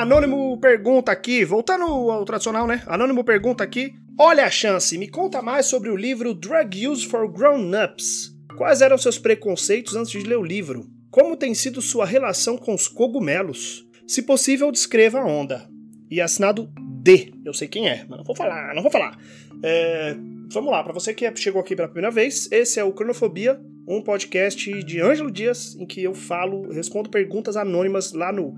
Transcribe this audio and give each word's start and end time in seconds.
Anônimo 0.00 0.56
pergunta 0.56 1.12
aqui, 1.12 1.44
voltando 1.44 1.84
ao 1.84 2.24
tradicional, 2.24 2.66
né? 2.66 2.82
Anônimo 2.86 3.22
pergunta 3.22 3.62
aqui. 3.62 3.92
Olha 4.18 4.46
a 4.46 4.50
chance, 4.50 4.96
me 4.96 5.06
conta 5.06 5.42
mais 5.42 5.66
sobre 5.66 5.90
o 5.90 5.96
livro 5.96 6.32
Drug 6.32 6.88
Use 6.88 7.06
for 7.06 7.30
Grown-Ups. 7.30 8.34
Quais 8.56 8.80
eram 8.80 8.96
seus 8.96 9.18
preconceitos 9.18 9.94
antes 9.94 10.10
de 10.10 10.26
ler 10.26 10.38
o 10.38 10.42
livro? 10.42 10.88
Como 11.10 11.36
tem 11.36 11.52
sido 11.52 11.82
sua 11.82 12.06
relação 12.06 12.56
com 12.56 12.72
os 12.72 12.88
cogumelos? 12.88 13.86
Se 14.06 14.22
possível, 14.22 14.72
descreva 14.72 15.20
a 15.20 15.26
onda. 15.26 15.68
E 16.10 16.18
assinado 16.18 16.72
D. 17.02 17.34
Eu 17.44 17.52
sei 17.52 17.68
quem 17.68 17.86
é, 17.86 18.06
mas 18.08 18.16
não 18.16 18.24
vou 18.24 18.34
falar, 18.34 18.74
não 18.74 18.80
vou 18.80 18.90
falar. 18.90 19.18
É, 19.62 20.16
vamos 20.50 20.72
lá, 20.72 20.82
para 20.82 20.94
você 20.94 21.12
que 21.12 21.30
chegou 21.36 21.60
aqui 21.60 21.76
pela 21.76 21.88
primeira 21.88 22.10
vez, 22.10 22.50
esse 22.50 22.80
é 22.80 22.84
o 22.84 22.92
Cronofobia, 22.94 23.60
um 23.86 24.00
podcast 24.02 24.82
de 24.84 25.00
Ângelo 25.00 25.30
Dias, 25.30 25.76
em 25.76 25.86
que 25.86 26.02
eu 26.02 26.14
falo, 26.14 26.70
respondo 26.72 27.10
perguntas 27.10 27.56
anônimas 27.56 28.12
lá 28.12 28.32
no 28.32 28.54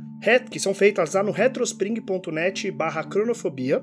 que 0.51 0.61
são 0.61 0.75
feitas 0.75 1.15
lá 1.15 1.23
no 1.23 1.33
retrospring.net 1.33 2.71
barra 2.71 3.05
cronofobia. 3.05 3.83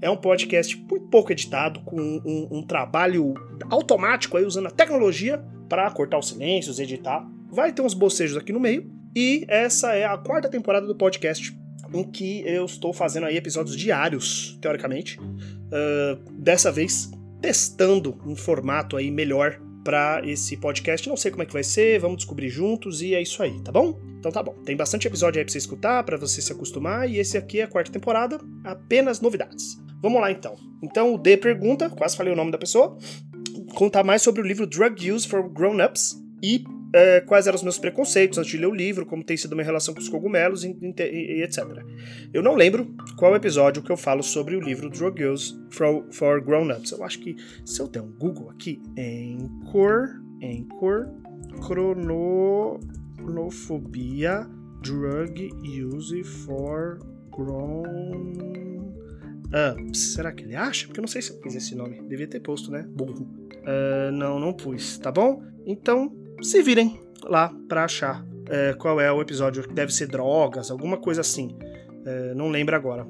É 0.00 0.10
um 0.10 0.16
podcast 0.16 0.76
muito 0.76 1.06
pouco 1.08 1.32
editado, 1.32 1.80
com 1.80 2.00
um, 2.00 2.58
um 2.58 2.62
trabalho 2.62 3.34
automático 3.70 4.36
aí, 4.36 4.44
usando 4.44 4.66
a 4.66 4.70
tecnologia 4.70 5.42
para 5.68 5.90
cortar 5.90 6.18
os 6.18 6.28
silêncios, 6.28 6.78
editar. 6.78 7.26
Vai 7.50 7.72
ter 7.72 7.82
uns 7.82 7.94
bocejos 7.94 8.36
aqui 8.36 8.52
no 8.52 8.60
meio. 8.60 8.90
E 9.14 9.44
essa 9.48 9.94
é 9.94 10.04
a 10.04 10.18
quarta 10.18 10.48
temporada 10.48 10.86
do 10.86 10.94
podcast 10.94 11.56
em 11.94 12.04
que 12.04 12.42
eu 12.46 12.64
estou 12.64 12.92
fazendo 12.92 13.26
aí 13.26 13.36
episódios 13.36 13.76
diários, 13.76 14.58
teoricamente. 14.60 15.18
Uh, 15.18 16.32
dessa 16.32 16.70
vez 16.70 17.10
testando 17.40 18.18
um 18.26 18.34
formato 18.34 18.96
aí 18.96 19.10
melhor 19.10 19.60
para 19.86 20.20
esse 20.24 20.56
podcast. 20.56 21.08
Não 21.08 21.16
sei 21.16 21.30
como 21.30 21.44
é 21.44 21.46
que 21.46 21.52
vai 21.52 21.62
ser, 21.62 22.00
vamos 22.00 22.16
descobrir 22.16 22.48
juntos 22.48 23.00
e 23.02 23.14
é 23.14 23.22
isso 23.22 23.40
aí, 23.40 23.60
tá 23.60 23.70
bom? 23.70 24.00
Então 24.18 24.32
tá 24.32 24.42
bom. 24.42 24.52
Tem 24.64 24.76
bastante 24.76 25.06
episódio 25.06 25.38
aí 25.38 25.44
pra 25.44 25.52
você 25.52 25.58
escutar, 25.58 26.02
para 26.02 26.16
você 26.16 26.42
se 26.42 26.50
acostumar, 26.50 27.08
e 27.08 27.18
esse 27.18 27.38
aqui 27.38 27.60
é 27.60 27.62
a 27.62 27.68
quarta 27.68 27.92
temporada, 27.92 28.40
apenas 28.64 29.20
novidades. 29.20 29.80
Vamos 30.02 30.20
lá 30.20 30.32
então. 30.32 30.56
Então 30.82 31.14
o 31.14 31.18
D 31.18 31.36
pergunta, 31.36 31.88
quase 31.88 32.16
falei 32.16 32.32
o 32.32 32.36
nome 32.36 32.50
da 32.50 32.58
pessoa, 32.58 32.98
contar 33.76 34.02
mais 34.02 34.22
sobre 34.22 34.42
o 34.42 34.44
livro 34.44 34.66
Drug 34.66 35.12
Use 35.12 35.28
for 35.28 35.48
Grown-Ups 35.48 36.20
e 36.42 36.64
é, 36.96 37.20
quais 37.20 37.46
eram 37.46 37.56
os 37.56 37.62
meus 37.62 37.78
preconceitos 37.78 38.38
antes 38.38 38.50
de 38.50 38.56
ler 38.56 38.68
o 38.68 38.74
livro, 38.74 39.04
como 39.04 39.22
tem 39.22 39.36
sido 39.36 39.54
minha 39.54 39.66
relação 39.66 39.92
com 39.92 40.00
os 40.00 40.08
cogumelos 40.08 40.64
e, 40.64 40.74
e, 40.80 40.94
e, 41.02 41.42
etc. 41.42 41.84
Eu 42.32 42.42
não 42.42 42.54
lembro 42.54 42.90
qual 43.18 43.36
episódio 43.36 43.82
que 43.82 43.92
eu 43.92 43.98
falo 43.98 44.22
sobre 44.22 44.56
o 44.56 44.60
livro 44.60 44.88
Drug 44.88 45.22
Use 45.22 45.54
for, 45.70 46.06
for 46.10 46.40
Grown-Ups. 46.40 46.92
Eu 46.92 47.04
acho 47.04 47.18
que 47.20 47.36
se 47.66 47.80
eu 47.80 47.88
der 47.88 48.00
um 48.00 48.10
Google 48.12 48.48
aqui, 48.48 48.80
Anchor, 48.98 50.22
Anchor, 50.42 51.10
Cronofobia, 53.26 54.48
Drug 54.80 55.50
Use 55.84 56.24
for 56.24 56.98
Grown 57.30 58.32
Ups. 59.82 60.14
Será 60.14 60.32
que 60.32 60.44
ele 60.44 60.56
acha? 60.56 60.86
Porque 60.86 60.98
eu 60.98 61.02
não 61.02 61.08
sei 61.08 61.20
se 61.20 61.30
eu 61.30 61.36
pus 61.40 61.54
esse 61.54 61.74
nome. 61.74 62.00
Devia 62.08 62.26
ter 62.26 62.40
posto, 62.40 62.70
né? 62.70 62.86
Burro. 62.88 63.28
Uh, 63.66 64.10
não, 64.12 64.40
não 64.40 64.54
pus, 64.54 64.96
tá 64.96 65.12
bom? 65.12 65.42
Então, 65.66 66.10
se 66.42 66.62
virem 66.62 67.00
lá 67.24 67.52
para 67.68 67.84
achar 67.84 68.24
é, 68.48 68.74
qual 68.74 69.00
é 69.00 69.10
o 69.10 69.20
episódio. 69.20 69.66
Deve 69.66 69.92
ser 69.92 70.06
drogas, 70.06 70.70
alguma 70.70 70.96
coisa 70.96 71.20
assim. 71.20 71.56
É, 72.04 72.34
não 72.34 72.48
lembro 72.48 72.74
agora. 72.76 73.06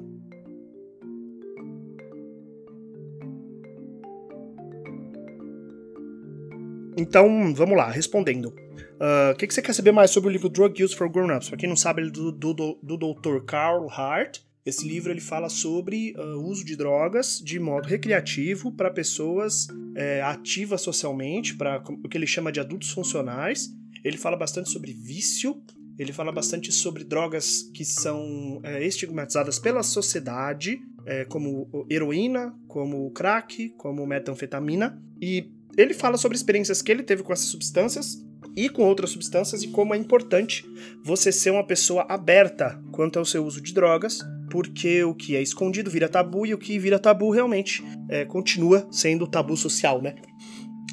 Então, 6.97 7.53
vamos 7.53 7.77
lá, 7.77 7.91
respondendo. 7.91 8.55
Ah, 8.99 9.29
o 9.29 9.33
uh, 9.33 9.37
que, 9.37 9.45
que, 9.45 9.53
você 9.53 9.61
quer 9.61 9.73
saber 9.73 9.91
mais 9.91 10.09
sobre 10.09 10.29
o 10.29 10.31
livro 10.31 10.49
Drug 10.49 10.83
Use 10.83 10.95
for 10.95 11.07
Grown-Ups? 11.07 11.49
Para 11.49 11.57
quem 11.59 11.69
não 11.69 11.75
sabe, 11.75 12.01
ele 12.01 12.09
é 12.09 12.11
do, 12.11 12.31
do, 12.31 12.79
do 12.81 12.97
Dr. 12.97 13.43
Carl 13.45 13.87
Hart. 13.87 14.39
Esse 14.67 14.85
livro 14.85 15.13
ele 15.13 15.21
fala 15.21 15.47
sobre 15.47 16.13
o 16.17 16.21
uh, 16.21 16.45
uso 16.45 16.65
de 16.65 16.75
drogas 16.75 17.41
de 17.41 17.57
modo 17.57 17.87
recreativo 17.87 18.69
para 18.69 18.91
pessoas 18.91 19.65
é, 19.95 20.21
ativas 20.21 20.81
socialmente, 20.81 21.55
para 21.55 21.81
o 21.87 22.09
que 22.09 22.17
ele 22.17 22.27
chama 22.27 22.51
de 22.51 22.59
adultos 22.59 22.91
funcionais. 22.91 23.73
Ele 24.03 24.17
fala 24.17 24.35
bastante 24.35 24.69
sobre 24.69 24.91
vício, 24.91 25.63
ele 25.97 26.11
fala 26.11 26.33
bastante 26.33 26.69
sobre 26.69 27.05
drogas 27.05 27.61
que 27.73 27.85
são 27.85 28.59
é, 28.61 28.85
estigmatizadas 28.85 29.57
pela 29.57 29.81
sociedade, 29.83 30.81
é, 31.05 31.23
como 31.23 31.87
heroína, 31.89 32.53
como 32.67 33.09
crack, 33.11 33.69
como 33.77 34.05
metanfetamina. 34.05 35.01
E 35.21 35.49
ele 35.77 35.93
fala 35.93 36.17
sobre 36.17 36.35
experiências 36.35 36.81
que 36.81 36.91
ele 36.91 37.03
teve 37.03 37.23
com 37.23 37.31
essas 37.31 37.47
substâncias 37.47 38.21
e 38.57 38.67
com 38.67 38.83
outras 38.83 39.11
substâncias 39.11 39.61
e 39.61 39.67
como 39.67 39.93
é 39.93 39.97
importante 39.97 40.65
você 41.03 41.31
ser 41.31 41.51
uma 41.51 41.65
pessoa 41.65 42.07
aberta 42.09 42.81
quanto 42.91 43.19
ao 43.19 43.25
seu 43.25 43.45
uso 43.45 43.61
de 43.61 43.71
drogas 43.71 44.19
porque 44.49 45.03
o 45.03 45.13
que 45.13 45.35
é 45.35 45.41
escondido 45.41 45.91
vira 45.91 46.09
tabu 46.09 46.45
e 46.45 46.53
o 46.53 46.57
que 46.57 46.79
vira 46.79 46.97
tabu 46.97 47.29
realmente 47.29 47.83
é, 48.09 48.25
continua 48.25 48.87
sendo 48.91 49.27
tabu 49.27 49.55
social, 49.55 50.01
né? 50.01 50.15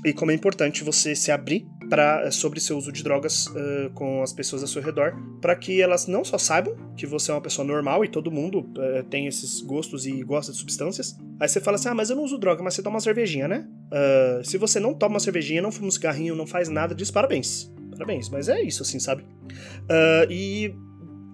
E 0.05 0.13
como 0.13 0.31
é 0.31 0.35
importante 0.35 0.85
você 0.85 1.17
se 1.17 1.31
abrir 1.31 1.67
para 1.89 2.31
sobre 2.31 2.61
seu 2.61 2.77
uso 2.77 2.93
de 2.93 3.03
drogas 3.03 3.47
uh, 3.47 3.91
com 3.95 4.23
as 4.23 4.33
pessoas 4.33 4.63
ao 4.63 4.69
seu 4.69 4.83
redor, 4.83 5.15
para 5.41 5.57
que 5.57 5.81
elas 5.81 6.07
não 6.07 6.25
só 6.25 6.37
saibam 6.37 6.75
que 6.97 7.07
você 7.07 7.31
é 7.31 7.35
uma 7.35 7.41
pessoa 7.41 7.67
normal 7.67 8.05
e 8.05 8.09
todo 8.09 8.31
mundo 8.31 8.61
uh, 8.61 9.03
tem 9.09 9.27
esses 9.27 9.63
gostos 9.63 10.05
e 10.05 10.23
gosta 10.23 10.53
de 10.53 10.59
substâncias. 10.59 11.17
Aí 11.41 11.49
você 11.49 11.61
fala 11.61 11.77
assim: 11.77 11.89
ah, 11.89 11.95
mas 11.95 12.11
eu 12.11 12.17
não 12.17 12.25
uso 12.25 12.39
droga, 12.39 12.63
mas 12.63 12.75
você 12.75 12.83
toma 12.83 12.97
uma 12.97 13.01
cervejinha, 13.01 13.49
né? 13.49 13.67
Uh, 13.94 14.43
se 14.44 14.59
você 14.59 14.81
não 14.81 14.93
toma 14.93 15.15
uma 15.15 15.21
cervejinha, 15.21 15.62
não 15.62 15.71
fuma 15.71 15.87
um 15.87 15.91
cigarrinho, 15.91 16.34
não 16.34 16.47
faz 16.47 16.69
nada 16.69 16.94
disso, 16.94 17.12
parabéns. 17.12 17.72
Parabéns, 17.93 18.28
mas 18.28 18.49
é 18.49 18.60
isso, 18.60 18.82
assim, 18.82 18.99
sabe? 18.99 19.25
e 20.28 20.75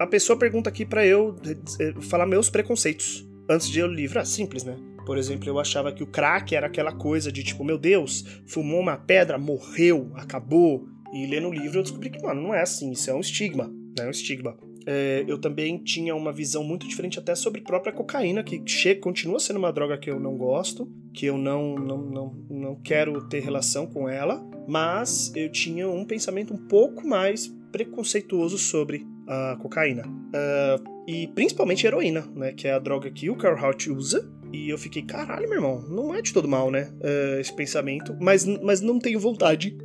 a 0.01 0.07
pessoa 0.07 0.37
pergunta 0.37 0.69
aqui 0.69 0.85
para 0.85 1.05
eu 1.05 1.35
eh, 1.79 1.93
falar 2.01 2.25
meus 2.25 2.49
preconceitos 2.49 3.27
antes 3.47 3.69
de 3.69 3.79
eu 3.79 3.87
livro. 3.87 4.19
Ah, 4.19 4.25
simples, 4.25 4.63
né? 4.63 4.75
Por 5.05 5.17
exemplo, 5.17 5.47
eu 5.47 5.59
achava 5.59 5.91
que 5.91 6.01
o 6.01 6.07
crack 6.07 6.55
era 6.55 6.67
aquela 6.67 6.91
coisa 6.91 7.31
de 7.31 7.43
tipo, 7.43 7.63
meu 7.63 7.77
Deus, 7.77 8.25
fumou 8.47 8.79
uma 8.79 8.97
pedra, 8.97 9.37
morreu, 9.37 10.11
acabou. 10.15 10.87
E 11.13 11.25
lendo 11.27 11.49
o 11.49 11.53
livro 11.53 11.79
eu 11.79 11.83
descobri 11.83 12.09
que, 12.09 12.21
mano, 12.21 12.41
não 12.41 12.53
é 12.53 12.61
assim, 12.61 12.91
isso 12.91 13.09
é 13.09 13.13
um 13.13 13.19
estigma, 13.19 13.67
né? 13.67 14.05
É 14.05 14.07
um 14.07 14.11
estigma. 14.11 14.57
É, 14.87 15.23
eu 15.27 15.37
também 15.37 15.77
tinha 15.77 16.15
uma 16.15 16.31
visão 16.31 16.63
muito 16.63 16.87
diferente 16.87 17.19
até 17.19 17.35
sobre 17.35 17.61
própria 17.61 17.93
cocaína, 17.93 18.43
que 18.43 18.61
chega, 18.65 19.01
continua 19.01 19.39
sendo 19.39 19.57
uma 19.57 19.71
droga 19.71 19.97
que 19.97 20.09
eu 20.09 20.19
não 20.19 20.35
gosto, 20.35 20.91
que 21.13 21.25
eu 21.25 21.37
não, 21.37 21.75
não, 21.75 21.97
não, 21.97 22.45
não 22.49 22.75
quero 22.75 23.27
ter 23.27 23.39
relação 23.39 23.85
com 23.85 24.07
ela, 24.07 24.41
mas 24.67 25.31
eu 25.35 25.51
tinha 25.51 25.89
um 25.89 26.05
pensamento 26.05 26.53
um 26.53 26.67
pouco 26.67 27.07
mais 27.07 27.47
preconceituoso 27.71 28.57
sobre 28.57 29.05
a 29.27 29.57
cocaína. 29.61 30.03
Uh, 30.07 30.91
e 31.07 31.27
principalmente 31.27 31.85
heroína, 31.85 32.27
né? 32.35 32.53
Que 32.53 32.67
é 32.67 32.73
a 32.73 32.79
droga 32.79 33.09
que 33.09 33.29
o 33.29 33.35
Carl 33.35 33.57
Hart 33.57 33.87
usa. 33.87 34.29
E 34.53 34.69
eu 34.69 34.77
fiquei, 34.77 35.01
caralho, 35.01 35.47
meu 35.47 35.57
irmão, 35.57 35.81
não 35.89 36.13
é 36.13 36.21
de 36.21 36.33
todo 36.33 36.47
mal, 36.47 36.69
né? 36.69 36.91
Uh, 36.99 37.39
esse 37.39 37.53
pensamento. 37.53 38.15
Mas, 38.19 38.45
mas 38.45 38.81
não 38.81 38.99
tenho 38.99 39.19
vontade 39.19 39.77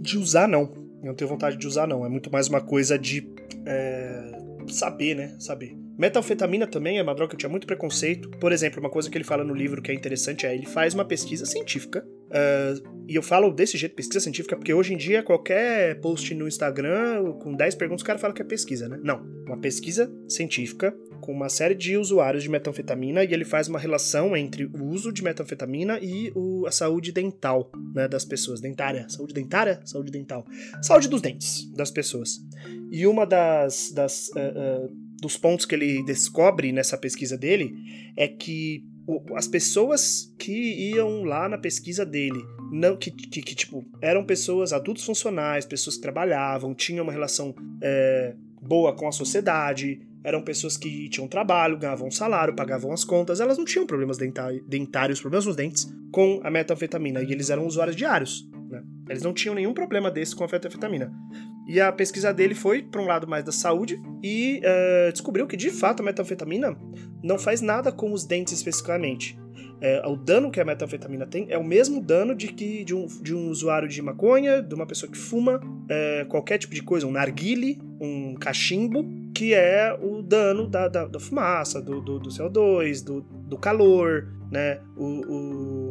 de 0.00 0.16
usar, 0.16 0.48
não. 0.48 0.72
Não 1.02 1.14
tenho 1.14 1.28
vontade 1.28 1.56
de 1.56 1.66
usar, 1.66 1.86
não. 1.88 2.06
É 2.06 2.08
muito 2.08 2.30
mais 2.30 2.48
uma 2.48 2.60
coisa 2.60 2.96
de 2.96 3.28
é, 3.66 4.32
saber, 4.68 5.16
né? 5.16 5.34
Saber. 5.38 5.76
Metanfetamina 5.98 6.66
também 6.66 6.98
é 6.98 7.02
uma 7.02 7.14
droga 7.14 7.30
que 7.30 7.36
eu 7.36 7.38
tinha 7.38 7.50
muito 7.50 7.66
preconceito. 7.66 8.30
Por 8.30 8.52
exemplo, 8.52 8.80
uma 8.80 8.90
coisa 8.90 9.10
que 9.10 9.16
ele 9.16 9.24
fala 9.24 9.44
no 9.44 9.54
livro 9.54 9.82
que 9.82 9.90
é 9.90 9.94
interessante 9.94 10.46
é 10.46 10.54
ele 10.54 10.66
faz 10.66 10.94
uma 10.94 11.04
pesquisa 11.04 11.44
científica 11.44 12.04
Uh, 12.32 13.04
e 13.06 13.14
eu 13.14 13.22
falo 13.22 13.50
desse 13.50 13.76
jeito, 13.76 13.94
pesquisa 13.94 14.20
científica, 14.20 14.56
porque 14.56 14.72
hoje 14.72 14.94
em 14.94 14.96
dia 14.96 15.22
qualquer 15.22 16.00
post 16.00 16.34
no 16.34 16.48
Instagram 16.48 17.34
com 17.34 17.54
10 17.54 17.74
perguntas 17.74 18.00
o 18.00 18.06
cara 18.06 18.18
fala 18.18 18.32
que 18.32 18.40
é 18.40 18.44
pesquisa, 18.44 18.88
né? 18.88 18.98
Não. 19.02 19.22
Uma 19.46 19.58
pesquisa 19.58 20.10
científica 20.26 20.96
com 21.20 21.30
uma 21.30 21.50
série 21.50 21.74
de 21.74 21.96
usuários 21.96 22.42
de 22.42 22.48
metanfetamina 22.48 23.22
e 23.22 23.34
ele 23.34 23.44
faz 23.44 23.68
uma 23.68 23.78
relação 23.78 24.34
entre 24.34 24.64
o 24.64 24.84
uso 24.86 25.12
de 25.12 25.22
metanfetamina 25.22 25.98
e 26.00 26.32
o, 26.34 26.66
a 26.66 26.70
saúde 26.70 27.12
dental 27.12 27.70
né, 27.94 28.08
das 28.08 28.24
pessoas. 28.24 28.60
Dentária. 28.60 29.06
Saúde 29.10 29.34
dentária? 29.34 29.80
Saúde 29.84 30.10
dental. 30.10 30.46
Saúde 30.80 31.08
dos 31.08 31.20
dentes 31.20 31.70
das 31.74 31.90
pessoas. 31.90 32.40
E 32.90 33.06
uma 33.06 33.26
das, 33.26 33.92
das 33.92 34.30
uh, 34.30 34.86
uh, 34.86 35.11
dos 35.22 35.36
pontos 35.36 35.64
que 35.64 35.76
ele 35.76 36.02
descobre 36.02 36.72
nessa 36.72 36.98
pesquisa 36.98 37.38
dele 37.38 37.72
é 38.16 38.26
que 38.26 38.84
as 39.36 39.46
pessoas 39.46 40.34
que 40.36 40.90
iam 40.90 41.22
lá 41.22 41.48
na 41.48 41.56
pesquisa 41.56 42.04
dele, 42.04 42.44
não 42.72 42.96
que, 42.96 43.10
que, 43.12 43.40
que, 43.40 43.54
tipo, 43.54 43.84
eram 44.00 44.24
pessoas 44.24 44.72
adultos 44.72 45.04
funcionais, 45.04 45.64
pessoas 45.64 45.94
que 45.94 46.02
trabalhavam, 46.02 46.74
tinham 46.74 47.04
uma 47.04 47.12
relação 47.12 47.54
é, 47.80 48.34
boa 48.60 48.96
com 48.96 49.06
a 49.06 49.12
sociedade, 49.12 50.00
eram 50.24 50.42
pessoas 50.42 50.76
que 50.76 51.08
tinham 51.08 51.28
trabalho, 51.28 51.78
ganhavam 51.78 52.10
salário, 52.10 52.54
pagavam 52.54 52.92
as 52.92 53.04
contas, 53.04 53.38
elas 53.38 53.56
não 53.56 53.64
tinham 53.64 53.86
problemas 53.86 54.18
dentários, 54.18 55.20
problemas 55.20 55.46
nos 55.46 55.54
dentes 55.54 55.86
com 56.10 56.40
a 56.42 56.50
metanfetamina, 56.50 57.22
e 57.22 57.30
eles 57.30 57.48
eram 57.48 57.64
usuários 57.64 57.94
diários, 57.94 58.48
né? 58.68 58.82
Eles 59.08 59.22
não 59.22 59.32
tinham 59.32 59.54
nenhum 59.54 59.72
problema 59.72 60.10
desse 60.10 60.34
com 60.34 60.42
a 60.42 60.48
metanfetamina. 60.50 61.12
E 61.66 61.80
a 61.80 61.92
pesquisa 61.92 62.32
dele 62.32 62.54
foi 62.54 62.82
para 62.82 63.00
um 63.00 63.06
lado 63.06 63.26
mais 63.26 63.44
da 63.44 63.52
saúde 63.52 64.00
e 64.22 64.60
uh, 64.60 65.12
descobriu 65.12 65.46
que 65.46 65.56
de 65.56 65.70
fato 65.70 66.00
a 66.00 66.04
metanfetamina 66.04 66.76
não 67.22 67.38
faz 67.38 67.60
nada 67.60 67.92
com 67.92 68.12
os 68.12 68.24
dentes 68.24 68.52
especificamente. 68.52 69.38
É, 69.84 70.00
o 70.06 70.14
dano 70.14 70.48
que 70.48 70.60
a 70.60 70.64
metanfetamina 70.64 71.26
tem 71.26 71.46
é 71.50 71.58
o 71.58 71.64
mesmo 71.64 72.00
dano 72.00 72.36
de 72.36 72.46
que 72.52 72.84
de 72.84 72.94
um, 72.94 73.04
de 73.20 73.34
um 73.34 73.48
usuário 73.48 73.88
de 73.88 74.00
maconha, 74.00 74.62
de 74.62 74.72
uma 74.76 74.86
pessoa 74.86 75.10
que 75.10 75.18
fuma 75.18 75.60
é, 75.88 76.24
qualquer 76.28 76.58
tipo 76.58 76.72
de 76.72 76.84
coisa, 76.84 77.04
um 77.04 77.10
narguile, 77.10 77.80
um 78.00 78.36
cachimbo, 78.36 79.04
que 79.34 79.52
é 79.52 79.92
o 80.00 80.22
dano 80.22 80.68
da, 80.68 80.86
da, 80.86 81.06
da 81.06 81.18
fumaça, 81.18 81.82
do, 81.82 82.00
do, 82.00 82.20
do, 82.20 82.30
CO2, 82.30 83.04
do, 83.04 83.22
do 83.22 83.58
calor, 83.58 84.28
né? 84.52 84.80
O, 84.96 85.04
o, 85.04 85.81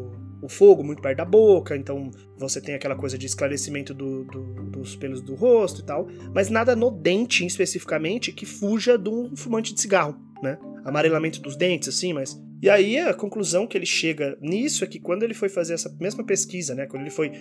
o, 0.42 0.50
fogo 0.50 0.84
muito 0.84 1.02
perto 1.02 1.18
da 1.18 1.26
boca, 1.26 1.76
então 1.76 2.12
você 2.38 2.60
tem 2.62 2.76
aquela 2.76 2.96
coisa 2.96 3.18
de 3.18 3.26
esclarecimento 3.26 3.94
do, 3.94 4.24
do, 4.26 4.42
dos 4.70 4.96
pelos 4.96 5.22
do 5.22 5.36
rosto 5.36 5.82
e 5.82 5.86
tal, 5.86 6.08
mas 6.34 6.50
nada 6.50 6.76
no 6.76 6.92
dente 6.92 7.46
especificamente 7.46 8.32
que 8.32 8.46
fuja 8.46 8.98
de 8.98 9.10
um 9.10 9.36
fumante 9.36 9.74
de 9.74 9.82
cigarro, 9.82 10.16
né? 10.42 10.58
Amarelamento 10.84 11.42
dos 11.42 11.56
dentes, 11.56 11.90
assim, 11.90 12.14
mas 12.14 12.40
e 12.62 12.70
aí 12.70 13.00
a 13.00 13.12
conclusão 13.12 13.66
que 13.66 13.76
ele 13.76 13.88
chega 13.88 14.38
nisso 14.40 14.84
é 14.84 14.88
que 14.88 15.00
quando 15.00 15.24
ele 15.24 15.34
foi 15.34 15.50
fazer 15.50 15.74
essa 15.74 15.92
mesma 16.00 16.24
pesquisa, 16.24 16.76
né, 16.76 16.86
quando 16.86 17.02
ele 17.02 17.10
foi 17.10 17.32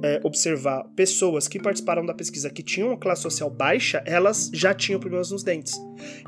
é, 0.00 0.20
observar 0.22 0.84
pessoas 0.94 1.48
que 1.48 1.58
participaram 1.58 2.06
da 2.06 2.14
pesquisa 2.14 2.48
que 2.48 2.62
tinham 2.62 2.90
uma 2.90 2.96
classe 2.96 3.22
social 3.22 3.50
baixa, 3.50 4.00
elas 4.06 4.48
já 4.54 4.72
tinham 4.72 5.00
problemas 5.00 5.32
nos 5.32 5.42
dentes. 5.42 5.74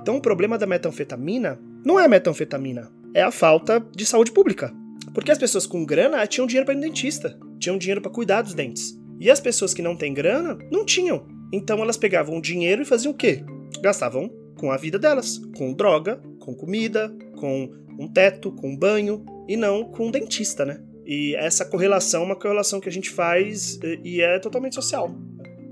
Então 0.00 0.17
o 0.17 0.21
problema 0.21 0.59
da 0.59 0.67
metanfetamina 0.67 1.61
não 1.85 1.99
é 1.99 2.06
a 2.06 2.09
metanfetamina, 2.09 2.91
é 3.15 3.23
a 3.23 3.31
falta 3.31 3.79
de 3.94 4.05
saúde 4.05 4.32
pública. 4.32 4.75
Porque 5.14 5.30
as 5.30 5.38
pessoas 5.38 5.66
com 5.66 5.84
grana 5.84 6.26
tinham 6.26 6.46
dinheiro 6.46 6.64
para 6.64 6.74
ir 6.74 6.78
no 6.78 6.82
dentista, 6.82 7.38
tinham 7.58 7.78
dinheiro 7.78 8.00
para 8.00 8.10
cuidar 8.10 8.42
dos 8.42 8.54
dentes. 8.54 8.98
E 9.20 9.30
as 9.30 9.40
pessoas 9.40 9.74
que 9.74 9.82
não 9.82 9.96
têm 9.96 10.14
grana 10.14 10.56
não 10.70 10.84
tinham. 10.84 11.26
Então 11.52 11.82
elas 11.82 11.96
pegavam 11.96 12.38
o 12.38 12.42
dinheiro 12.42 12.82
e 12.82 12.86
faziam 12.86 13.12
o 13.12 13.16
quê? 13.16 13.44
Gastavam 13.82 14.30
com 14.58 14.70
a 14.70 14.76
vida 14.76 14.98
delas, 14.98 15.38
com 15.56 15.72
droga, 15.72 16.20
com 16.38 16.54
comida, 16.54 17.14
com 17.36 17.70
um 17.98 18.08
teto, 18.08 18.52
com 18.52 18.70
um 18.70 18.76
banho, 18.76 19.24
e 19.48 19.56
não 19.56 19.84
com 19.84 20.06
um 20.06 20.10
dentista, 20.10 20.64
né? 20.64 20.80
E 21.04 21.34
essa 21.34 21.64
correlação 21.64 22.22
é 22.22 22.26
uma 22.26 22.36
correlação 22.36 22.78
que 22.78 22.88
a 22.88 22.92
gente 22.92 23.10
faz 23.10 23.80
e 24.04 24.20
é 24.20 24.38
totalmente 24.38 24.76
social. 24.76 25.12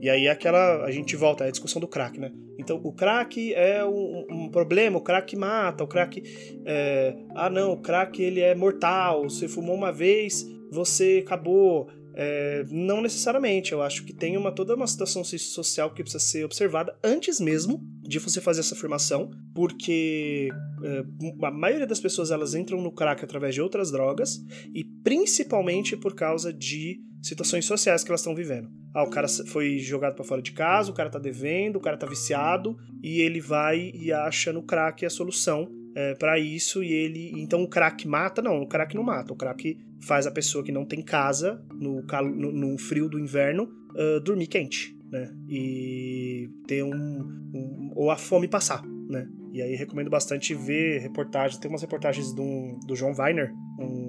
E 0.00 0.08
aí 0.08 0.28
aquela. 0.28 0.84
A 0.84 0.90
gente 0.90 1.16
volta 1.16 1.44
à 1.44 1.50
discussão 1.50 1.80
do 1.80 1.88
crack, 1.88 2.18
né? 2.18 2.32
Então 2.58 2.80
o 2.82 2.92
crack 2.92 3.54
é 3.54 3.84
um, 3.84 4.26
um 4.30 4.48
problema, 4.50 4.98
o 4.98 5.00
crack 5.00 5.34
mata, 5.36 5.84
o 5.84 5.86
crack. 5.86 6.22
É, 6.64 7.16
ah 7.34 7.50
não, 7.50 7.72
o 7.72 7.76
crack 7.76 8.22
ele 8.22 8.40
é 8.40 8.54
mortal. 8.54 9.24
Você 9.24 9.48
fumou 9.48 9.74
uma 9.74 9.92
vez, 9.92 10.46
você 10.70 11.22
acabou. 11.24 11.88
É, 12.20 12.64
não 12.68 13.00
necessariamente, 13.00 13.70
eu 13.70 13.80
acho 13.80 14.04
que 14.04 14.12
tem 14.12 14.36
uma, 14.36 14.50
toda 14.50 14.74
uma 14.74 14.88
situação 14.88 15.22
social 15.22 15.94
que 15.94 16.02
precisa 16.02 16.24
ser 16.24 16.44
observada 16.44 16.92
antes 17.04 17.38
mesmo 17.38 17.80
de 18.02 18.18
você 18.18 18.40
fazer 18.40 18.58
essa 18.58 18.74
afirmação, 18.74 19.30
porque 19.54 20.48
é, 20.82 21.04
a 21.46 21.50
maioria 21.52 21.86
das 21.86 22.00
pessoas 22.00 22.32
elas 22.32 22.54
entram 22.54 22.82
no 22.82 22.90
crack 22.90 23.22
através 23.22 23.54
de 23.54 23.62
outras 23.62 23.92
drogas 23.92 24.44
e 24.74 24.82
principalmente 25.04 25.96
por 25.96 26.12
causa 26.16 26.52
de 26.52 27.00
situações 27.22 27.64
sociais 27.64 28.04
que 28.04 28.10
elas 28.10 28.20
estão 28.20 28.34
vivendo. 28.34 28.70
Ah, 28.94 29.02
o 29.02 29.10
cara 29.10 29.28
foi 29.28 29.78
jogado 29.78 30.14
para 30.14 30.24
fora 30.24 30.42
de 30.42 30.52
casa, 30.52 30.90
o 30.90 30.94
cara 30.94 31.10
tá 31.10 31.18
devendo, 31.18 31.76
o 31.76 31.80
cara 31.80 31.96
tá 31.96 32.06
viciado 32.06 32.76
e 33.02 33.20
ele 33.20 33.40
vai 33.40 33.90
e 33.94 34.12
acha 34.12 34.52
no 34.52 34.62
crack 34.62 35.04
a 35.04 35.10
solução 35.10 35.68
é, 35.94 36.14
para 36.14 36.38
isso 36.38 36.82
e 36.82 36.92
ele. 36.92 37.32
Então 37.36 37.62
o 37.62 37.68
crack 37.68 38.06
mata? 38.06 38.40
Não, 38.40 38.62
o 38.62 38.68
crack 38.68 38.94
não 38.94 39.02
mata. 39.02 39.32
O 39.32 39.36
crack 39.36 39.78
faz 40.00 40.26
a 40.26 40.30
pessoa 40.30 40.64
que 40.64 40.72
não 40.72 40.84
tem 40.84 41.02
casa 41.02 41.60
no, 41.72 42.02
no, 42.02 42.52
no 42.52 42.78
frio 42.78 43.08
do 43.08 43.18
inverno 43.18 43.68
uh, 43.94 44.20
dormir 44.20 44.46
quente, 44.46 44.96
né? 45.10 45.34
E 45.48 46.48
ter 46.66 46.82
um, 46.82 46.92
um, 46.92 47.92
ou 47.94 48.10
a 48.10 48.16
fome 48.16 48.46
passar, 48.46 48.82
né? 49.08 49.28
E 49.52 49.62
aí 49.62 49.74
recomendo 49.74 50.10
bastante 50.10 50.54
ver 50.54 51.00
reportagens. 51.00 51.58
Tem 51.58 51.70
umas 51.70 51.82
reportagens 51.82 52.32
do, 52.32 52.78
do 52.86 52.94
João 52.94 53.12
Weiner, 53.18 53.52
um, 53.78 53.84
um 53.84 54.07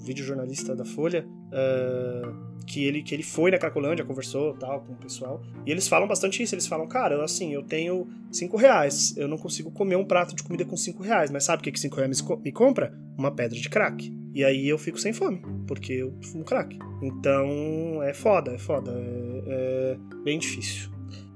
videojornalista 0.00 0.74
da 0.74 0.84
Folha. 0.84 1.26
Uh, 1.26 2.50
que 2.66 2.84
ele, 2.84 3.02
que 3.02 3.12
ele 3.12 3.24
foi 3.24 3.50
na 3.50 3.58
Cracolândia, 3.58 4.04
conversou 4.04 4.54
tal 4.54 4.82
com 4.82 4.92
o 4.92 4.96
pessoal. 4.96 5.42
E 5.66 5.70
eles 5.70 5.88
falam 5.88 6.06
bastante 6.06 6.42
isso. 6.42 6.54
Eles 6.54 6.66
falam, 6.66 6.86
cara, 6.86 7.22
assim, 7.24 7.52
eu 7.52 7.62
tenho 7.64 8.06
cinco 8.30 8.56
reais. 8.56 9.16
Eu 9.16 9.26
não 9.26 9.36
consigo 9.36 9.70
comer 9.72 9.96
um 9.96 10.04
prato 10.04 10.36
de 10.36 10.42
comida 10.42 10.64
com 10.64 10.76
cinco 10.76 11.02
reais. 11.02 11.30
Mas 11.30 11.44
sabe 11.44 11.60
o 11.60 11.64
que, 11.64 11.72
que 11.72 11.80
cinco 11.80 11.96
reais 11.96 12.22
me 12.44 12.52
compra? 12.52 12.96
Uma 13.18 13.32
pedra 13.32 13.58
de 13.58 13.68
crack. 13.68 14.12
E 14.32 14.44
aí 14.44 14.68
eu 14.68 14.78
fico 14.78 15.00
sem 15.00 15.12
fome, 15.12 15.42
porque 15.66 15.92
eu 15.94 16.14
fumo 16.22 16.44
crack. 16.44 16.78
Então 17.02 18.00
é 18.02 18.14
foda, 18.14 18.52
é 18.52 18.58
foda. 18.58 18.92
É, 18.92 19.42
é 19.46 20.22
bem 20.22 20.38
difícil. 20.38 20.90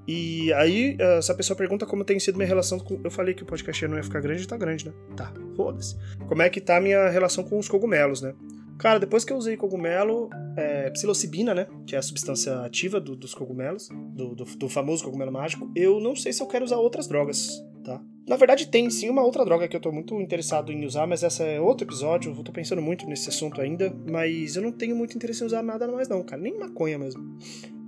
E 0.06 0.52
aí, 0.52 0.96
essa 1.00 1.34
pessoa 1.34 1.56
pergunta 1.56 1.86
como 1.86 2.04
tem 2.04 2.20
sido 2.20 2.36
minha 2.36 2.46
relação 2.46 2.78
com. 2.78 3.00
Eu 3.02 3.10
falei 3.10 3.32
que 3.32 3.42
o 3.42 3.46
podcast 3.46 3.88
não 3.88 3.96
ia 3.96 4.02
ficar 4.02 4.20
grande, 4.20 4.46
tá 4.46 4.56
grande, 4.56 4.86
né? 4.86 4.92
Tá, 5.16 5.32
foda-se. 5.56 5.96
Como 6.28 6.42
é 6.42 6.50
que 6.50 6.60
tá 6.60 6.76
a 6.76 6.80
minha 6.80 7.08
relação 7.08 7.42
com 7.42 7.58
os 7.58 7.68
cogumelos, 7.68 8.20
né? 8.20 8.34
Cara, 8.78 8.98
depois 8.98 9.24
que 9.24 9.32
eu 9.32 9.36
usei 9.36 9.56
cogumelo, 9.56 10.28
é, 10.56 10.90
psilocibina, 10.90 11.54
né? 11.54 11.66
Que 11.86 11.94
é 11.94 11.98
a 11.98 12.02
substância 12.02 12.60
ativa 12.60 13.00
do, 13.00 13.14
dos 13.14 13.34
cogumelos, 13.34 13.88
do, 13.88 14.34
do, 14.34 14.44
do, 14.44 14.68
famoso 14.68 15.04
cogumelo 15.04 15.32
mágico, 15.32 15.70
eu 15.74 16.00
não 16.00 16.16
sei 16.16 16.32
se 16.32 16.42
eu 16.42 16.46
quero 16.46 16.64
usar 16.64 16.76
outras 16.76 17.06
drogas, 17.06 17.48
tá? 17.84 18.02
Na 18.26 18.36
verdade, 18.36 18.66
tem 18.66 18.88
sim 18.90 19.08
uma 19.08 19.22
outra 19.22 19.44
droga 19.44 19.68
que 19.68 19.76
eu 19.76 19.80
tô 19.80 19.92
muito 19.92 20.18
interessado 20.20 20.72
em 20.72 20.84
usar, 20.84 21.06
mas 21.06 21.22
essa 21.22 21.44
é 21.44 21.60
outro 21.60 21.86
episódio, 21.86 22.34
eu 22.36 22.42
tô 22.42 22.52
pensando 22.52 22.82
muito 22.82 23.06
nesse 23.06 23.28
assunto 23.28 23.60
ainda, 23.60 23.94
mas 24.10 24.56
eu 24.56 24.62
não 24.62 24.72
tenho 24.72 24.96
muito 24.96 25.14
interesse 25.14 25.42
em 25.42 25.46
usar 25.46 25.62
nada 25.62 25.86
mais 25.86 26.08
não, 26.08 26.22
cara, 26.22 26.40
nem 26.40 26.58
maconha 26.58 26.98
mesmo. 26.98 27.22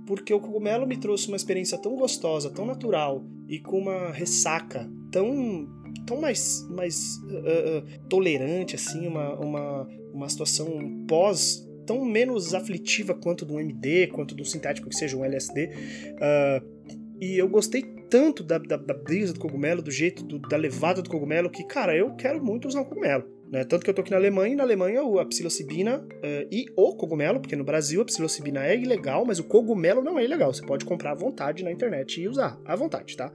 Porque 0.05 0.33
o 0.33 0.39
cogumelo 0.39 0.87
me 0.87 0.95
trouxe 0.95 1.27
uma 1.27 1.35
experiência 1.35 1.77
tão 1.77 1.95
gostosa, 1.95 2.49
tão 2.49 2.65
natural 2.65 3.25
e 3.49 3.59
com 3.59 3.79
uma 3.79 4.11
ressaca 4.11 4.89
tão 5.11 5.67
tão 6.07 6.19
mais, 6.21 6.65
mais 6.69 7.17
uh, 7.25 7.79
uh, 7.79 8.07
tolerante, 8.07 8.75
assim, 8.75 9.05
uma, 9.05 9.33
uma, 9.35 9.87
uma 10.13 10.29
situação 10.29 11.05
pós 11.07 11.67
tão 11.85 12.03
menos 12.03 12.53
aflitiva 12.53 13.13
quanto 13.13 13.45
do 13.45 13.59
MD, 13.59 14.07
quanto 14.07 14.35
do 14.35 14.43
sintético 14.43 14.89
que 14.89 14.95
seja 14.95 15.15
um 15.15 15.23
LSD. 15.23 15.67
Uh, 15.67 16.97
e 17.19 17.37
eu 17.37 17.47
gostei 17.47 17.81
tanto 18.09 18.43
da, 18.43 18.57
da, 18.57 18.77
da, 18.77 18.93
brisa 18.93 19.33
do 19.33 19.39
cogumelo, 19.39 19.81
do 19.81 19.89
jeito, 19.89 20.23
do, 20.23 20.37
da 20.37 20.57
levada 20.57 21.01
do 21.01 21.09
cogumelo, 21.09 21.49
que, 21.49 21.63
cara, 21.63 21.95
eu 21.95 22.15
quero 22.15 22.43
muito 22.43 22.67
usar 22.67 22.81
um 22.81 22.85
cogumelo. 22.85 23.25
Né? 23.49 23.63
Tanto 23.63 23.83
que 23.83 23.89
eu 23.89 23.93
tô 23.93 24.01
aqui 24.01 24.11
na 24.11 24.17
Alemanha, 24.17 24.53
e 24.53 24.55
na 24.55 24.63
Alemanha 24.63 25.01
a 25.01 25.25
psilocibina 25.25 25.99
uh, 25.99 26.47
e 26.51 26.65
o 26.75 26.95
cogumelo, 26.95 27.39
porque 27.39 27.55
no 27.55 27.63
Brasil 27.63 28.01
a 28.01 28.05
psilocibina 28.05 28.65
é 28.65 28.77
ilegal, 28.77 29.25
mas 29.25 29.39
o 29.39 29.43
cogumelo 29.43 30.01
não 30.01 30.19
é 30.19 30.25
ilegal. 30.25 30.53
Você 30.53 30.65
pode 30.65 30.85
comprar 30.85 31.11
à 31.11 31.15
vontade 31.15 31.63
na 31.63 31.71
internet 31.71 32.21
e 32.21 32.27
usar 32.27 32.59
à 32.65 32.75
vontade, 32.75 33.15
tá? 33.15 33.31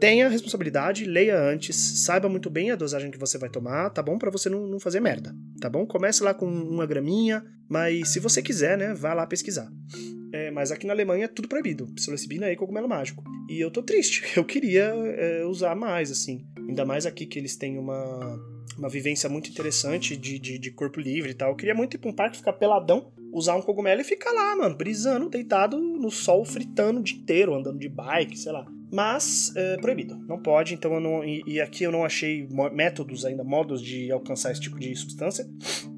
Tenha 0.00 0.28
responsabilidade, 0.28 1.04
leia 1.04 1.38
antes, 1.38 1.76
saiba 2.04 2.28
muito 2.28 2.48
bem 2.48 2.70
a 2.70 2.76
dosagem 2.76 3.10
que 3.10 3.18
você 3.18 3.36
vai 3.36 3.50
tomar, 3.50 3.90
tá 3.90 4.02
bom? 4.02 4.16
Para 4.16 4.30
você 4.30 4.48
não, 4.48 4.66
não, 4.66 4.80
fazer 4.80 4.98
merda, 4.98 5.36
tá 5.60 5.68
bom? 5.68 5.86
Comece 5.86 6.22
lá 6.22 6.32
com 6.32 6.46
uma 6.46 6.86
graminha, 6.86 7.44
mas 7.68 8.08
se 8.08 8.18
você 8.18 8.40
quiser, 8.40 8.78
né, 8.78 8.94
vá 8.94 9.12
lá 9.12 9.26
pesquisar. 9.26 9.70
É, 10.32 10.50
mas 10.50 10.72
aqui 10.72 10.86
na 10.86 10.94
Alemanha 10.94 11.26
é 11.26 11.28
tudo 11.28 11.48
proibido, 11.48 11.86
psilocibina 11.94 12.50
e 12.50 12.56
cogumelo 12.56 12.88
mágico. 12.88 13.22
E 13.48 13.60
eu 13.60 13.70
tô 13.70 13.82
triste, 13.82 14.24
eu 14.38 14.44
queria 14.44 14.84
é, 14.84 15.44
usar 15.44 15.74
mais, 15.74 16.10
assim. 16.10 16.46
Ainda 16.56 16.86
mais 16.86 17.04
aqui 17.04 17.26
que 17.26 17.38
eles 17.38 17.56
têm 17.56 17.78
uma, 17.78 18.38
uma 18.78 18.88
vivência 18.88 19.28
muito 19.28 19.50
interessante 19.50 20.16
de, 20.16 20.38
de, 20.38 20.58
de 20.58 20.70
corpo 20.70 20.98
livre 20.98 21.32
e 21.32 21.34
tal. 21.34 21.50
Eu 21.50 21.56
queria 21.56 21.74
muito 21.74 21.96
ir 21.96 21.98
pra 21.98 22.10
um 22.10 22.14
parque, 22.14 22.38
ficar 22.38 22.54
peladão, 22.54 23.12
usar 23.34 23.54
um 23.54 23.62
cogumelo 23.62 24.00
e 24.00 24.04
ficar 24.04 24.30
lá, 24.30 24.56
mano, 24.56 24.76
brisando, 24.76 25.28
deitado 25.28 25.78
no 25.78 26.10
sol, 26.10 26.42
fritando 26.44 27.00
o 27.00 27.02
dia 27.02 27.18
inteiro, 27.18 27.54
andando 27.54 27.78
de 27.78 27.88
bike, 27.88 28.38
sei 28.38 28.52
lá 28.52 28.66
mas 28.92 29.52
é 29.54 29.76
proibido, 29.76 30.18
não 30.26 30.38
pode, 30.38 30.74
então 30.74 30.92
eu 30.94 31.00
não. 31.00 31.24
E, 31.24 31.42
e, 31.46 31.60
aqui 31.60 31.84
eu 31.84 31.92
não 31.92 32.04
achei 32.04 32.48
métodos 32.72 33.24
ainda, 33.24 33.44
modos 33.44 33.80
de 33.80 34.10
alcançar 34.10 34.50
esse 34.50 34.60
tipo 34.60 34.78
de 34.80 34.94
substância. 34.96 35.48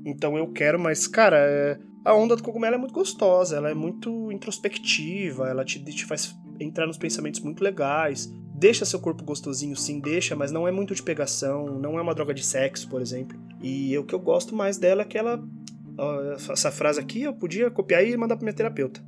Então 0.04 0.36
eu 0.36 0.46
quero, 0.52 0.78
mas, 0.78 1.06
cara, 1.06 1.38
é, 1.38 1.78
a 2.04 2.14
onda 2.14 2.36
do 2.36 2.42
cogumelo 2.42 2.74
é 2.74 2.78
muito 2.78 2.92
gostosa, 2.92 3.56
ela 3.56 3.70
é 3.70 3.74
muito 3.74 4.30
introspectiva, 4.30 5.48
ela 5.48 5.64
te, 5.64 5.82
te 5.82 6.04
faz 6.04 6.36
entrar 6.60 6.86
nos 6.86 6.98
pensamentos 6.98 7.40
muito 7.40 7.64
legais. 7.64 8.30
Deixa 8.54 8.84
seu 8.84 9.00
corpo 9.00 9.24
gostosinho, 9.24 9.74
sim, 9.74 9.98
deixa, 9.98 10.36
mas 10.36 10.52
não 10.52 10.68
é 10.68 10.70
muito 10.70 10.94
de 10.94 11.02
pegação, 11.02 11.64
não 11.80 11.98
é 11.98 12.02
uma 12.02 12.14
droga 12.14 12.34
de 12.34 12.44
sexo, 12.44 12.88
por 12.88 13.00
exemplo. 13.00 13.38
E 13.62 13.96
o 13.96 14.04
que 14.04 14.14
eu 14.14 14.20
gosto 14.20 14.54
mais 14.54 14.76
dela 14.76 15.02
é 15.02 15.04
que 15.04 15.16
ela. 15.16 15.42
Essa 16.50 16.70
frase 16.70 17.00
aqui 17.00 17.22
eu 17.22 17.32
podia 17.32 17.70
copiar 17.70 18.04
e 18.04 18.16
mandar 18.16 18.36
pra 18.36 18.44
minha 18.44 18.54
terapeuta. 18.54 19.02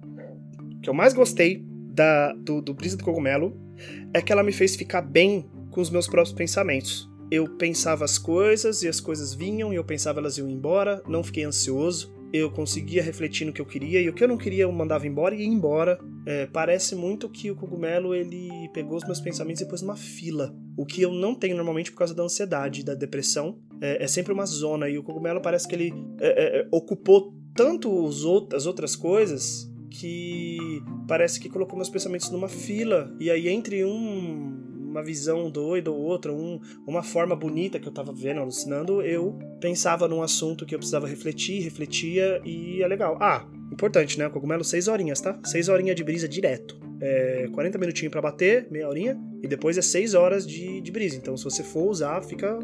O 0.77 0.81
que 0.81 0.89
eu 0.89 0.95
mais 0.95 1.13
gostei 1.13 1.65
da, 1.95 2.33
do, 2.33 2.61
do 2.61 2.75
Brisa 2.75 2.97
do 2.97 3.05
Cogumelo 3.05 3.64
é 4.13 4.21
que 4.21 4.33
ela 4.33 4.43
me 4.43 4.53
fez 4.53 4.77
ficar 4.77 5.03
bem 5.03 5.49
com 5.71 5.81
os 5.81 5.91
meus 5.91 6.07
próprios 6.07 6.33
pensamentos. 6.33 7.11
Eu 7.31 7.49
pensava 7.57 8.05
as 8.05 8.19
coisas 8.19 8.83
e 8.83 8.89
as 8.89 9.01
coisas 9.01 9.35
vinham 9.35 9.73
e 9.73 9.77
eu 9.77 9.85
pensava 9.85 10.21
elas 10.21 10.39
iam 10.39 10.49
embora, 10.49 11.03
não 11.09 11.25
fiquei 11.25 11.45
ansioso, 11.45 12.15
eu 12.33 12.51
conseguia 12.51 13.03
refletir 13.03 13.45
no 13.45 13.53
que 13.53 13.61
eu 13.61 13.67
queria 13.67 14.01
e 14.01 14.09
o 14.09 14.13
que 14.13 14.23
eu 14.25 14.29
não 14.29 14.37
queria 14.37 14.65
eu 14.65 14.73
mandava 14.73 15.07
embora 15.07 15.35
e 15.35 15.41
ia 15.41 15.47
embora. 15.47 15.99
É, 16.27 16.47
parece 16.47 16.95
muito 16.95 17.29
que 17.29 17.51
o 17.51 17.55
cogumelo 17.55 18.15
ele 18.15 18.51
pegou 18.73 18.97
os 18.97 19.05
meus 19.05 19.21
pensamentos 19.21 19.63
e 19.63 19.69
pôs 19.69 19.83
numa 19.83 19.97
fila, 19.97 20.55
o 20.77 20.85
que 20.85 21.03
eu 21.03 21.13
não 21.13 21.35
tenho 21.35 21.55
normalmente 21.55 21.93
por 21.93 21.99
causa 21.99 22.15
da 22.15 22.23
ansiedade, 22.23 22.85
da 22.85 22.95
depressão. 22.95 23.59
É, 23.81 24.03
é 24.03 24.07
sempre 24.07 24.33
uma 24.33 24.47
zona 24.47 24.89
e 24.89 24.99
o 24.99 25.03
cogumelo 25.03 25.41
parece 25.41 25.69
que 25.69 25.75
ele 25.75 25.93
é, 26.21 26.29
é, 26.29 26.61
é 26.61 26.69
ocupou 26.73 27.35
tanto 27.55 27.89
os 28.05 28.25
as 28.53 28.67
outras 28.67 28.97
coisas 28.97 29.73
que 29.95 30.83
parece 31.07 31.39
que 31.39 31.49
colocou 31.49 31.77
meus 31.77 31.89
pensamentos 31.89 32.31
numa 32.31 32.49
fila 32.49 33.15
e 33.21 33.31
aí 33.31 33.49
entre 33.49 33.85
um 33.85 34.63
uma 34.95 35.03
visão 35.03 35.51
doida 35.51 35.91
ou 35.91 35.99
outra, 35.99 36.33
um, 36.33 36.61
uma 36.87 37.03
forma 37.03 37.35
bonita 37.35 37.81
que 37.81 37.89
eu 37.89 37.93
tava 37.93 38.13
vendo, 38.13 38.39
alucinando, 38.39 39.03
eu 39.03 39.37
pensava 39.61 40.07
num 40.07 40.23
assunto 40.23 40.65
que 40.65 40.73
eu 40.73 40.79
precisava 40.79 41.09
refletir, 41.09 41.65
refletia 41.65 42.41
e 42.45 42.81
é 42.81 42.87
legal. 42.87 43.19
Ah, 43.21 43.45
importante, 43.73 44.17
né? 44.17 44.29
Cogumelo 44.29 44.63
seis 44.63 44.87
horinhas, 44.87 45.21
tá? 45.21 45.37
Seis 45.45 45.69
horinhas 45.69 45.97
de 45.97 46.05
brisa 46.05 46.29
direto. 46.29 46.84
É 47.01 47.49
40 47.53 47.79
minutinhos 47.79 48.11
para 48.11 48.21
bater, 48.23 48.67
meia 48.71 48.89
horinha, 48.89 49.19
e 49.43 49.49
depois 49.49 49.77
é 49.77 49.83
6 49.83 50.15
horas 50.15 50.47
de, 50.47 50.81
de 50.81 50.91
brisa. 50.91 51.17
Então, 51.17 51.37
se 51.37 51.45
você 51.45 51.63
for 51.63 51.89
usar, 51.89 52.23
fica 52.23 52.59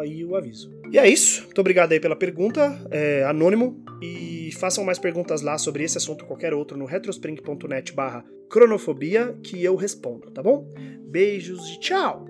aí 0.00 0.24
o 0.24 0.36
aviso. 0.36 0.72
E 0.90 0.98
é 0.98 1.08
isso. 1.08 1.44
Muito 1.44 1.60
obrigado 1.60 1.92
aí 1.92 2.00
pela 2.00 2.16
pergunta, 2.16 2.80
é, 2.90 3.24
anônimo, 3.24 3.82
e 4.02 4.50
façam 4.58 4.84
mais 4.84 4.98
perguntas 4.98 5.42
lá 5.42 5.58
sobre 5.58 5.84
esse 5.84 5.98
assunto 5.98 6.22
ou 6.22 6.28
qualquer 6.28 6.54
outro 6.54 6.76
no 6.76 6.84
retrospring.net 6.84 7.92
barra 7.92 8.24
cronofobia 8.48 9.36
que 9.42 9.62
eu 9.62 9.76
respondo, 9.76 10.30
tá 10.30 10.42
bom? 10.42 10.68
Beijos 11.08 11.74
e 11.74 11.80
tchau! 11.80 12.29